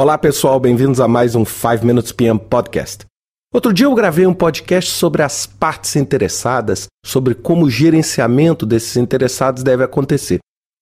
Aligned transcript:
Olá 0.00 0.16
pessoal, 0.16 0.58
bem-vindos 0.58 0.98
a 0.98 1.06
mais 1.06 1.34
um 1.34 1.44
5 1.44 1.84
Minutes 1.84 2.10
PM 2.10 2.38
Podcast. 2.38 3.04
Outro 3.52 3.70
dia 3.70 3.84
eu 3.84 3.94
gravei 3.94 4.26
um 4.26 4.32
podcast 4.32 4.92
sobre 4.92 5.22
as 5.22 5.44
partes 5.44 5.94
interessadas, 5.94 6.86
sobre 7.04 7.34
como 7.34 7.66
o 7.66 7.70
gerenciamento 7.70 8.64
desses 8.64 8.96
interessados 8.96 9.62
deve 9.62 9.84
acontecer. 9.84 10.38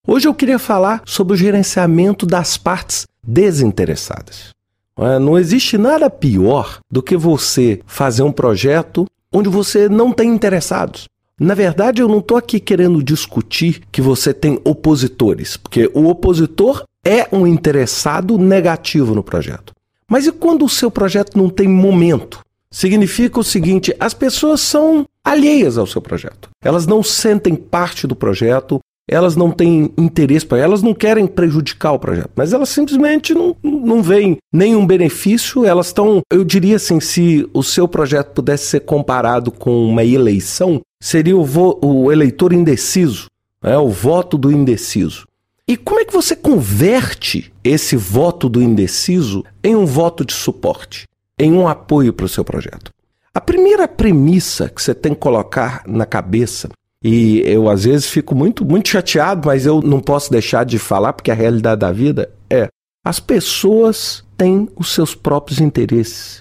Hoje 0.07 0.25
eu 0.25 0.33
queria 0.33 0.57
falar 0.57 1.01
sobre 1.05 1.33
o 1.33 1.35
gerenciamento 1.35 2.25
das 2.25 2.55
partes 2.55 3.07
desinteressadas. 3.21 4.51
É, 4.97 5.19
não 5.19 5.37
existe 5.37 5.77
nada 5.77 6.09
pior 6.09 6.79
do 6.89 7.03
que 7.03 7.17
você 7.17 7.81
fazer 7.85 8.23
um 8.23 8.31
projeto 8.31 9.05
onde 9.33 9.49
você 9.49 9.89
não 9.89 10.13
tem 10.13 10.29
interessados. 10.29 11.09
Na 11.37 11.53
verdade, 11.53 12.01
eu 12.01 12.07
não 12.07 12.19
estou 12.19 12.37
aqui 12.37 12.57
querendo 12.57 13.03
discutir 13.03 13.81
que 13.91 14.01
você 14.01 14.33
tem 14.33 14.61
opositores, 14.63 15.57
porque 15.57 15.91
o 15.93 16.07
opositor 16.07 16.85
é 17.05 17.27
um 17.31 17.45
interessado 17.47 18.37
negativo 18.37 19.15
no 19.15 19.23
projeto. 19.23 19.73
Mas 20.07 20.25
e 20.25 20.31
quando 20.31 20.65
o 20.65 20.69
seu 20.69 20.89
projeto 20.89 21.37
não 21.37 21.49
tem 21.49 21.67
momento? 21.67 22.39
Significa 22.71 23.39
o 23.39 23.43
seguinte: 23.43 23.95
as 23.99 24.13
pessoas 24.13 24.61
são 24.61 25.05
alheias 25.23 25.77
ao 25.77 25.87
seu 25.87 26.01
projeto. 26.01 26.49
Elas 26.63 26.85
não 26.85 27.01
sentem 27.03 27.55
parte 27.55 28.05
do 28.05 28.15
projeto, 28.15 28.79
elas 29.09 29.35
não 29.35 29.49
têm 29.49 29.91
interesse 29.97 30.45
para 30.45 30.59
elas 30.59 30.83
não 30.83 30.93
querem 30.93 31.25
prejudicar 31.25 31.93
o 31.93 31.99
projeto, 31.99 32.29
mas 32.35 32.53
elas 32.53 32.69
simplesmente 32.69 33.33
não, 33.33 33.55
não 33.63 34.03
veem 34.03 34.37
nenhum 34.53 34.85
benefício, 34.85 35.65
elas 35.65 35.87
estão, 35.87 36.21
eu 36.31 36.43
diria 36.43 36.75
assim, 36.75 36.99
se 36.99 37.49
o 37.51 37.63
seu 37.63 37.87
projeto 37.87 38.33
pudesse 38.33 38.67
ser 38.67 38.81
comparado 38.81 39.51
com 39.51 39.85
uma 39.85 40.03
eleição, 40.03 40.81
seria 41.01 41.35
o, 41.35 41.45
o 41.81 42.11
eleitor 42.11 42.53
indeciso, 42.53 43.25
né, 43.63 43.77
o 43.77 43.89
voto 43.89 44.37
do 44.37 44.51
indeciso. 44.51 45.25
E 45.69 45.77
como 45.77 45.99
é 45.99 46.05
que 46.05 46.11
você 46.11 46.35
converte 46.35 47.53
esse 47.63 47.95
voto 47.95 48.49
do 48.49 48.59
indeciso 48.59 49.45
em 49.63 49.75
um 49.75 49.85
voto 49.85 50.25
de 50.25 50.33
suporte, 50.33 51.05
em 51.37 51.53
um 51.53 51.67
apoio 51.67 52.11
para 52.11 52.25
o 52.25 52.29
seu 52.29 52.43
projeto? 52.43 52.91
A 53.31 53.39
primeira 53.39 53.87
premissa 53.87 54.67
que 54.67 54.81
você 54.81 54.95
tem 54.95 55.13
que 55.13 55.19
colocar 55.19 55.83
na 55.85 56.07
cabeça, 56.07 56.69
e 57.03 57.43
eu 57.45 57.69
às 57.69 57.83
vezes 57.83 58.07
fico 58.07 58.33
muito, 58.33 58.65
muito 58.65 58.89
chateado, 58.89 59.45
mas 59.45 59.67
eu 59.67 59.79
não 59.79 59.99
posso 59.99 60.31
deixar 60.31 60.65
de 60.65 60.79
falar 60.79 61.13
porque 61.13 61.29
a 61.29 61.35
realidade 61.35 61.81
da 61.81 61.91
vida 61.91 62.31
é: 62.49 62.67
as 63.05 63.19
pessoas 63.19 64.23
têm 64.35 64.67
os 64.75 64.91
seus 64.91 65.13
próprios 65.13 65.61
interesses. 65.61 66.39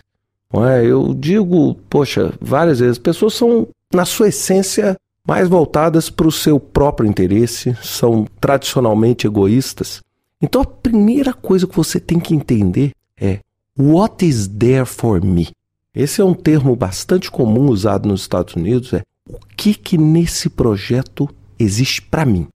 É? 0.55 0.87
Eu 0.87 1.13
digo, 1.13 1.75
poxa, 1.91 2.33
várias 2.41 2.81
vezes, 2.81 2.97
pessoas 2.97 3.35
são, 3.35 3.69
na 3.93 4.07
sua 4.07 4.29
essência, 4.29 4.97
mais 5.29 5.47
voltadas 5.47 6.09
para 6.09 6.27
o 6.27 6.33
seu 6.33 6.59
próprio 6.59 7.07
interesse, 7.07 7.77
são 7.83 8.27
tradicionalmente 8.41 9.27
egoístas. 9.27 10.01
Então 10.41 10.63
a 10.63 10.65
primeira 10.65 11.35
coisa 11.35 11.67
que 11.67 11.77
você 11.77 12.01
tem 12.01 12.19
que 12.19 12.35
entender 12.35 12.93
é 13.21 13.41
what 13.79 14.27
is 14.27 14.49
there 14.49 14.87
for 14.87 15.23
me? 15.23 15.51
Esse 15.95 16.23
é 16.23 16.25
um 16.25 16.33
termo 16.33 16.75
bastante 16.75 17.31
comum 17.31 17.67
usado 17.69 18.09
nos 18.09 18.23
Estados 18.23 18.55
Unidos, 18.55 18.95
é 18.95 19.03
o 19.29 19.39
que 19.55 19.75
que 19.75 19.99
nesse 19.99 20.49
projeto 20.49 21.29
existe 21.59 22.01
para 22.01 22.25
mim? 22.25 22.49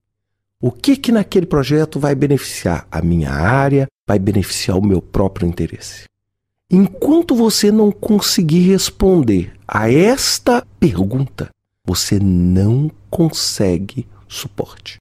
O 0.60 0.72
que 0.72 0.96
que 0.96 1.12
naquele 1.12 1.46
projeto 1.46 2.00
vai 2.00 2.16
beneficiar 2.16 2.88
a 2.90 3.04
minha 3.04 3.30
área, 3.30 3.88
vai 4.08 4.18
beneficiar 4.18 4.78
o 4.80 4.86
meu 4.86 5.00
próprio 5.02 5.48
interesse? 5.48 6.06
Enquanto 6.72 7.36
você 7.36 7.72
não 7.72 7.92
conseguir 7.92 8.62
responder 8.62 9.54
a 9.68 9.92
esta 9.92 10.66
pergunta, 10.80 11.50
você 11.86 12.20
não 12.20 12.89
consegue 13.09 14.08
suporte. 14.28 14.98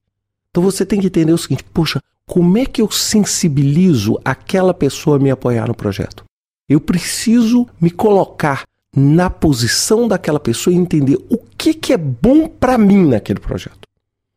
Então 0.49 0.61
você 0.61 0.85
tem 0.85 0.99
que 0.99 1.07
entender 1.07 1.33
o 1.33 1.37
seguinte: 1.37 1.63
poxa, 1.73 2.01
como 2.25 2.57
é 2.57 2.65
que 2.65 2.81
eu 2.81 2.89
sensibilizo 2.91 4.19
aquela 4.23 4.73
pessoa 4.73 5.17
a 5.17 5.19
me 5.19 5.31
apoiar 5.31 5.67
no 5.67 5.75
projeto? 5.75 6.23
Eu 6.69 6.79
preciso 6.79 7.67
me 7.79 7.89
colocar 7.89 8.63
na 8.95 9.29
posição 9.29 10.07
daquela 10.07 10.39
pessoa 10.39 10.73
e 10.73 10.77
entender 10.77 11.17
o 11.29 11.37
que, 11.57 11.73
que 11.73 11.93
é 11.93 11.97
bom 11.97 12.47
para 12.47 12.77
mim 12.77 13.07
naquele 13.07 13.39
projeto. 13.39 13.87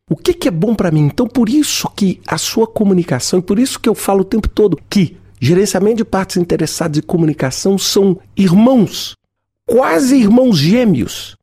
O 0.09 0.17
que, 0.17 0.33
que 0.33 0.49
é 0.49 0.51
bom 0.51 0.75
para 0.75 0.91
mim? 0.91 1.03
Então, 1.03 1.27
por 1.27 1.49
isso 1.49 1.89
que 1.91 2.21
a 2.27 2.39
sua 2.39 2.67
comunicação, 2.67 3.41
e 3.41 3.43
por 3.43 3.59
isso 3.59 3.79
que 3.79 3.89
eu 3.89 3.95
falo 3.95 4.21
o 4.21 4.25
tempo 4.25 4.49
todo 4.49 4.79
que 4.89 5.17
gerenciamento 5.41 5.97
de 5.97 6.05
partes 6.05 6.37
interessadas 6.37 6.99
e 6.99 7.03
comunicação 7.03 7.77
são 7.77 8.19
irmãos, 8.37 9.15
quase 9.67 10.17
irmãos 10.17 10.57
gêmeos. 10.57 11.36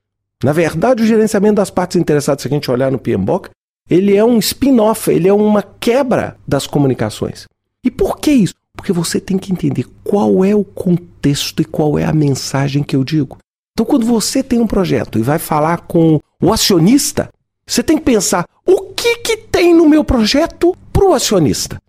Na 0.43 0.51
verdade, 0.51 1.01
o 1.01 1.07
gerenciamento 1.07 1.55
das 1.55 1.69
partes 1.69 1.95
interessadas, 1.95 2.41
se 2.41 2.47
a 2.49 2.51
gente 2.51 2.69
olhar 2.69 2.91
no 2.91 2.99
PMBOK, 2.99 3.49
ele 3.89 4.15
é 4.15 4.23
um 4.23 4.37
spin-off, 4.39 5.09
ele 5.09 5.27
é 5.27 5.33
uma 5.33 5.63
quebra 5.63 6.35
das 6.45 6.67
comunicações. 6.67 7.47
E 7.83 7.89
por 7.89 8.17
que 8.17 8.31
isso? 8.31 8.53
Porque 8.75 8.91
você 8.91 9.21
tem 9.21 9.37
que 9.37 9.53
entender 9.53 9.85
qual 10.03 10.43
é 10.43 10.53
o 10.53 10.63
contexto 10.63 11.61
e 11.61 11.65
qual 11.65 11.97
é 11.97 12.03
a 12.03 12.11
mensagem 12.11 12.83
que 12.83 12.95
eu 12.95 13.03
digo. 13.03 13.37
Então, 13.73 13.85
quando 13.85 14.05
você 14.05 14.43
tem 14.43 14.59
um 14.59 14.67
projeto 14.67 15.17
e 15.17 15.21
vai 15.21 15.39
falar 15.39 15.81
com 15.81 16.19
o 16.41 16.51
acionista, 16.51 17.29
você 17.65 17.81
tem 17.81 17.97
que 17.97 18.03
pensar 18.03 18.45
o 18.65 18.93
que, 18.93 19.17
que 19.17 19.37
tem 19.37 19.73
no 19.73 19.87
meu 19.87 20.03
projeto 20.03 20.75
para 20.91 21.05
o 21.05 21.13
acionista. 21.13 21.81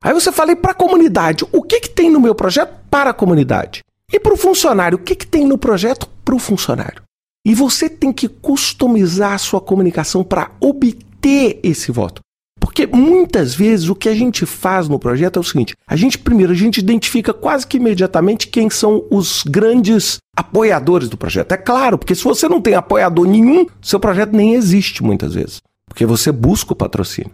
Aí 0.00 0.14
você 0.14 0.30
fala 0.30 0.54
para 0.54 0.70
a 0.70 0.74
comunidade, 0.74 1.44
o 1.50 1.62
que, 1.62 1.80
que 1.80 1.90
tem 1.90 2.10
no 2.10 2.20
meu 2.20 2.34
projeto 2.34 2.72
para 2.88 3.10
a 3.10 3.14
comunidade? 3.14 3.82
E 4.12 4.20
para 4.20 4.32
o 4.32 4.36
funcionário, 4.36 4.96
o 4.96 5.00
que, 5.00 5.16
que 5.16 5.26
tem 5.26 5.44
no 5.44 5.58
projeto 5.58 6.08
para 6.24 6.34
o 6.34 6.38
funcionário? 6.38 7.05
E 7.46 7.54
você 7.54 7.88
tem 7.88 8.12
que 8.12 8.26
customizar 8.26 9.34
a 9.34 9.38
sua 9.38 9.60
comunicação 9.60 10.24
para 10.24 10.50
obter 10.60 11.60
esse 11.62 11.92
voto. 11.92 12.20
Porque 12.58 12.88
muitas 12.88 13.54
vezes 13.54 13.88
o 13.88 13.94
que 13.94 14.08
a 14.08 14.14
gente 14.16 14.44
faz 14.44 14.88
no 14.88 14.98
projeto 14.98 15.36
é 15.36 15.40
o 15.40 15.44
seguinte: 15.44 15.76
a 15.86 15.94
gente 15.94 16.18
primeiro 16.18 16.52
a 16.52 16.56
gente 16.56 16.78
identifica 16.78 17.32
quase 17.32 17.64
que 17.64 17.76
imediatamente 17.76 18.48
quem 18.48 18.68
são 18.68 19.04
os 19.12 19.44
grandes 19.44 20.16
apoiadores 20.36 21.08
do 21.08 21.16
projeto. 21.16 21.52
É 21.52 21.56
claro, 21.56 21.96
porque 21.96 22.16
se 22.16 22.24
você 22.24 22.48
não 22.48 22.60
tem 22.60 22.74
apoiador 22.74 23.28
nenhum, 23.28 23.64
seu 23.80 24.00
projeto 24.00 24.32
nem 24.32 24.54
existe 24.54 25.04
muitas 25.04 25.34
vezes, 25.34 25.62
porque 25.88 26.04
você 26.04 26.32
busca 26.32 26.72
o 26.72 26.76
patrocínio. 26.76 27.30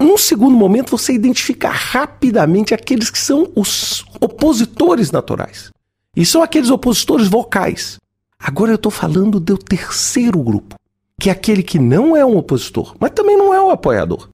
Num 0.00 0.16
segundo 0.16 0.56
momento, 0.56 0.96
você 0.96 1.12
identifica 1.12 1.70
rapidamente 1.70 2.72
aqueles 2.72 3.10
que 3.10 3.18
são 3.18 3.50
os 3.56 4.04
opositores 4.20 5.10
naturais. 5.10 5.70
E 6.14 6.24
são 6.24 6.40
aqueles 6.40 6.70
opositores 6.70 7.26
vocais. 7.26 7.98
Agora 8.38 8.72
eu 8.72 8.76
estou 8.76 8.92
falando 8.92 9.40
do 9.40 9.56
terceiro 9.56 10.38
grupo, 10.42 10.76
que 11.18 11.28
é 11.28 11.32
aquele 11.32 11.62
que 11.62 11.78
não 11.78 12.16
é 12.16 12.24
um 12.24 12.36
opositor, 12.36 12.94
mas 13.00 13.10
também 13.10 13.36
não 13.36 13.52
é 13.52 13.60
um 13.60 13.70
apoiador. 13.70 14.28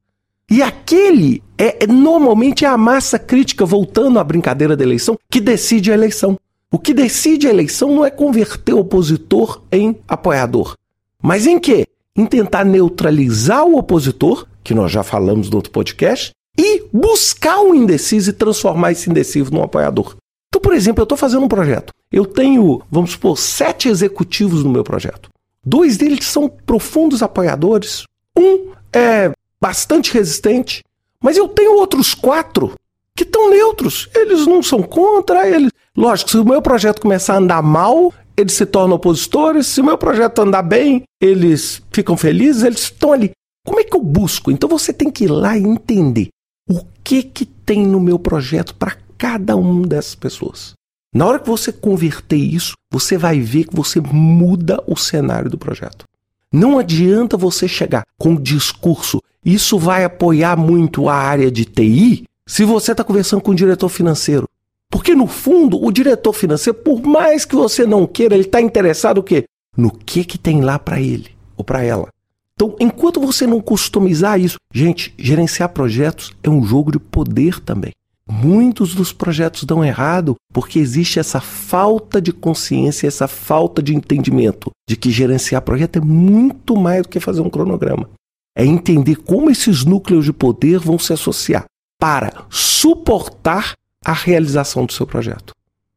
E 0.50 0.62
aquele 0.62 1.42
é, 1.56 1.84
é 1.84 1.86
normalmente 1.86 2.64
é 2.64 2.68
a 2.68 2.76
massa 2.76 3.18
crítica, 3.18 3.64
voltando 3.64 4.18
à 4.18 4.24
brincadeira 4.24 4.76
da 4.76 4.84
eleição, 4.84 5.18
que 5.30 5.40
decide 5.40 5.90
a 5.90 5.94
eleição. 5.94 6.38
O 6.70 6.78
que 6.78 6.92
decide 6.92 7.46
a 7.46 7.50
eleição 7.50 7.94
não 7.94 8.04
é 8.04 8.10
converter 8.10 8.74
o 8.74 8.80
opositor 8.80 9.62
em 9.70 9.96
apoiador, 10.08 10.76
mas 11.22 11.46
em 11.46 11.58
quê? 11.58 11.86
Em 12.16 12.26
tentar 12.26 12.64
neutralizar 12.64 13.64
o 13.64 13.78
opositor, 13.78 14.46
que 14.64 14.74
nós 14.74 14.90
já 14.90 15.02
falamos 15.02 15.48
no 15.48 15.56
outro 15.56 15.70
podcast, 15.70 16.32
e 16.58 16.84
buscar 16.92 17.60
o 17.60 17.74
indeciso 17.74 18.30
e 18.30 18.34
transformar 18.34 18.92
esse 18.92 19.08
indeciso 19.08 19.50
num 19.52 19.62
apoiador. 19.62 20.16
Por 20.62 20.72
exemplo, 20.74 21.02
eu 21.02 21.04
estou 21.04 21.18
fazendo 21.18 21.44
um 21.44 21.48
projeto. 21.48 21.92
Eu 22.10 22.24
tenho, 22.24 22.80
vamos 22.90 23.12
supor, 23.12 23.36
sete 23.36 23.88
executivos 23.88 24.62
no 24.62 24.70
meu 24.70 24.84
projeto. 24.84 25.28
Dois 25.64 25.96
deles 25.96 26.24
são 26.24 26.48
profundos 26.48 27.22
apoiadores. 27.22 28.04
Um 28.36 28.72
é 28.92 29.32
bastante 29.60 30.12
resistente. 30.12 30.82
Mas 31.20 31.36
eu 31.36 31.48
tenho 31.48 31.76
outros 31.76 32.14
quatro 32.14 32.74
que 33.16 33.24
estão 33.24 33.50
neutros. 33.50 34.08
Eles 34.14 34.46
não 34.46 34.62
são 34.62 34.82
contra. 34.82 35.48
Eles... 35.48 35.70
Lógico, 35.96 36.30
se 36.30 36.38
o 36.38 36.44
meu 36.44 36.62
projeto 36.62 37.00
começar 37.00 37.34
a 37.34 37.38
andar 37.38 37.62
mal, 37.62 38.12
eles 38.36 38.52
se 38.52 38.66
tornam 38.66 38.96
opositores. 38.96 39.66
Se 39.66 39.80
o 39.80 39.84
meu 39.84 39.98
projeto 39.98 40.40
andar 40.40 40.62
bem, 40.62 41.02
eles 41.20 41.82
ficam 41.92 42.16
felizes, 42.16 42.62
eles 42.62 42.80
estão 42.80 43.12
ali. 43.12 43.30
Como 43.64 43.78
é 43.78 43.84
que 43.84 43.94
eu 43.94 44.02
busco? 44.02 44.50
Então 44.50 44.68
você 44.68 44.92
tem 44.92 45.10
que 45.10 45.24
ir 45.24 45.28
lá 45.28 45.56
e 45.56 45.62
entender 45.62 46.28
o 46.68 46.80
que 47.04 47.22
que 47.22 47.44
tem 47.44 47.86
no 47.86 48.00
meu 48.00 48.18
projeto 48.18 48.74
para 48.74 48.96
cada 49.22 49.54
uma 49.54 49.86
dessas 49.86 50.16
pessoas. 50.16 50.72
Na 51.14 51.24
hora 51.24 51.38
que 51.38 51.48
você 51.48 51.70
converter 51.70 52.34
isso, 52.34 52.74
você 52.90 53.16
vai 53.16 53.38
ver 53.38 53.68
que 53.68 53.76
você 53.76 54.00
muda 54.00 54.82
o 54.84 54.96
cenário 54.96 55.48
do 55.48 55.56
projeto. 55.56 56.04
Não 56.52 56.76
adianta 56.76 57.36
você 57.36 57.68
chegar 57.68 58.04
com 58.18 58.34
discurso, 58.34 59.22
isso 59.44 59.78
vai 59.78 60.02
apoiar 60.02 60.56
muito 60.56 61.08
a 61.08 61.14
área 61.14 61.52
de 61.52 61.64
TI, 61.64 62.24
se 62.44 62.64
você 62.64 62.90
está 62.90 63.04
conversando 63.04 63.42
com 63.42 63.52
o 63.52 63.54
diretor 63.54 63.88
financeiro. 63.88 64.48
Porque 64.90 65.14
no 65.14 65.28
fundo, 65.28 65.80
o 65.80 65.92
diretor 65.92 66.32
financeiro, 66.32 66.80
por 66.80 67.00
mais 67.00 67.44
que 67.44 67.54
você 67.54 67.86
não 67.86 68.08
queira, 68.08 68.34
ele 68.34 68.42
está 68.42 68.60
interessado 68.60 69.18
o 69.18 69.22
quê? 69.22 69.44
No 69.76 69.92
que 69.92 70.24
que 70.24 70.36
tem 70.36 70.62
lá 70.62 70.80
para 70.80 71.00
ele 71.00 71.30
ou 71.56 71.62
para 71.62 71.84
ela. 71.84 72.08
Então, 72.54 72.74
enquanto 72.80 73.20
você 73.20 73.46
não 73.46 73.60
customizar 73.60 74.40
isso, 74.40 74.56
gente, 74.74 75.14
gerenciar 75.16 75.68
projetos 75.68 76.32
é 76.42 76.50
um 76.50 76.64
jogo 76.64 76.90
de 76.90 76.98
poder 76.98 77.60
também. 77.60 77.92
Muitos 78.28 78.94
dos 78.94 79.12
projetos 79.12 79.64
dão 79.64 79.84
errado 79.84 80.36
porque 80.52 80.78
existe 80.78 81.18
essa 81.18 81.40
falta 81.40 82.20
de 82.20 82.32
consciência, 82.32 83.06
essa 83.06 83.26
falta 83.26 83.82
de 83.82 83.94
entendimento 83.94 84.70
de 84.88 84.96
que 84.96 85.10
gerenciar 85.10 85.62
projeto 85.62 85.96
é 85.96 86.00
muito 86.00 86.76
mais 86.76 87.02
do 87.02 87.08
que 87.08 87.18
fazer 87.18 87.40
um 87.40 87.50
cronograma. 87.50 88.08
É 88.56 88.64
entender 88.64 89.16
como 89.16 89.50
esses 89.50 89.84
núcleos 89.84 90.24
de 90.24 90.32
poder 90.32 90.78
vão 90.78 90.98
se 90.98 91.12
associar 91.12 91.64
para 91.98 92.44
suportar 92.50 93.74
a 94.04 94.12
realização 94.12 94.84
do 94.84 94.92
seu 94.92 95.06
projeto. 95.06 95.52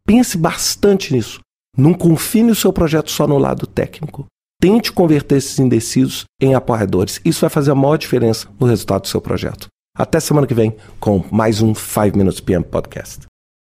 Pense 0.06 0.38
bastante 0.38 1.14
nisso. 1.14 1.40
Não 1.78 1.94
confine 1.94 2.52
o 2.52 2.56
seu 2.56 2.72
projeto 2.72 3.12
só 3.12 3.28
no 3.28 3.38
lado 3.38 3.68
técnico. 3.68 4.26
Tente 4.62 4.92
converter 4.92 5.38
esses 5.38 5.60
indecisos 5.60 6.24
em 6.40 6.56
apoiadores. 6.56 7.20
Isso 7.26 7.42
vai 7.42 7.50
fazer 7.50 7.72
a 7.72 7.76
maior 7.76 7.98
diferença 7.98 8.48
no 8.60 8.68
resultado 8.68 9.02
do 9.02 9.08
seu 9.08 9.20
projeto. 9.20 9.68
Até 9.96 10.20
semana 10.20 10.46
que 10.46 10.54
vem 10.54 10.76
com 11.00 11.24
mais 11.32 11.62
um 11.62 11.74
5 11.74 12.18
Minutes 12.18 12.42
PM 12.42 12.66
Podcast. 12.66 13.35